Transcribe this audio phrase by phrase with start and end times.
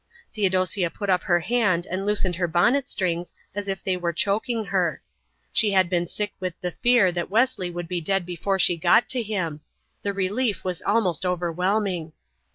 [0.33, 4.65] Theodosia put up her hand and loosened her bonnet strings as if they were choking
[4.65, 4.99] her.
[5.53, 9.07] She had been sick with the fear that Wesley would be dead before she got
[9.09, 9.61] to him.
[10.01, 12.13] The relief was almost overwhelming.